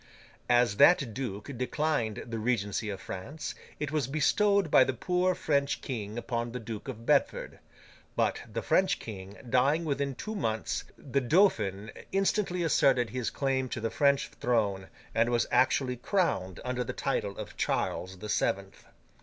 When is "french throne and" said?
13.91-15.29